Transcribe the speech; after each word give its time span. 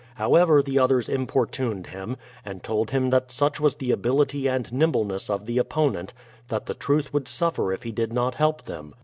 However 0.15 0.63
the 0.63 0.79
others 0.79 1.07
importuned 1.07 1.85
him, 1.85 2.17
and 2.43 2.63
told 2.63 2.89
him 2.89 3.11
that 3.11 3.31
such 3.31 3.59
was 3.59 3.75
the 3.75 3.91
ability 3.91 4.47
and 4.49 4.73
nimbleness 4.73 5.29
of 5.29 5.45
the 5.45 5.59
opponent, 5.59 6.11
that 6.47 6.65
the 6.65 6.73
truth 6.73 7.13
would 7.13 7.27
suffer 7.27 7.71
if 7.71 7.83
he 7.83 7.91
did 7.91 8.11
not 8.11 8.33
help 8.33 8.63
them. 8.63 8.95